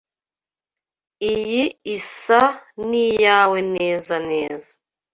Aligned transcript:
Iyi 1.33 1.63
isa 1.95 2.41
niyawe 2.89 3.59
neza 3.75 4.15
neza. 4.29 4.71